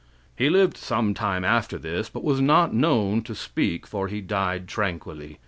He 0.35 0.49
lived 0.49 0.77
some 0.77 1.13
time 1.13 1.45
after 1.45 1.77
this, 1.77 2.09
but 2.09 2.23
was 2.23 2.41
not 2.41 2.73
known 2.73 3.21
to 3.21 3.35
speak, 3.35 3.85
for 3.85 4.07
he 4.07 4.19
died 4.19 4.67
tranquilly. 4.67 5.37